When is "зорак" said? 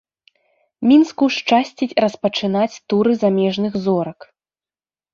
3.89-4.19